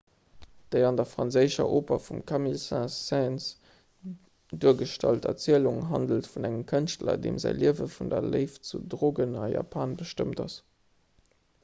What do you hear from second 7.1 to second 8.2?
deem säi liewe vun